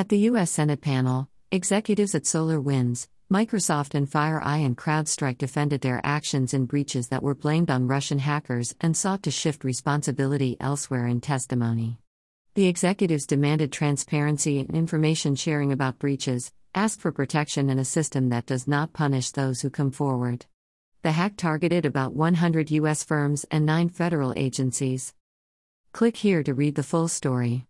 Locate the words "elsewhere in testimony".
10.58-11.98